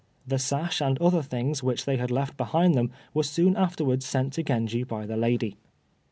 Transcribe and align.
The 0.25 0.39
sash 0.39 0.81
and 0.81 0.97
other 0.99 1.21
things 1.21 1.61
which 1.61 1.85
they 1.85 1.97
had 1.97 2.09
left 2.09 2.35
behind 2.35 2.73
them 2.73 2.89
were 3.13 3.21
soon 3.21 3.55
afterwards 3.55 4.03
sent 4.03 4.33
to 4.33 4.41
Genji 4.43 4.83
by 4.83 5.05
the 5.05 5.15
lady. 5.15 5.57